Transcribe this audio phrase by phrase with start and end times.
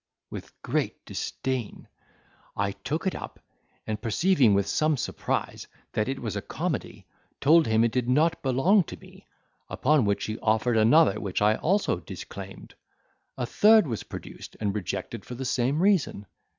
[0.31, 1.87] with great disdain.
[2.57, 3.39] I took it up,
[3.85, 7.05] and perceiving with some surprise, that it was a comedy,
[7.39, 9.27] told him it did not belong to me;
[9.69, 12.73] upon which he offered another which I also disclaimed.
[13.37, 16.25] A third was produced, and rejected for the same reason.